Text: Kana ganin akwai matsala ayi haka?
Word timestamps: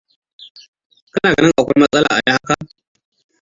Kana 1.13 1.29
ganin 1.35 1.53
akwai 1.59 1.79
matsala 1.81 2.07
ayi 2.17 2.29
haka? 2.35 2.55